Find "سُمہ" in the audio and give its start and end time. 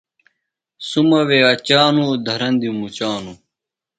0.89-1.21